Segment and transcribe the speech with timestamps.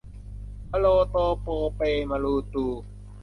[0.71, 2.65] มะโลโตโปเปมะลูตู